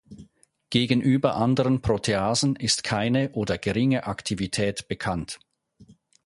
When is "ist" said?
2.55-2.83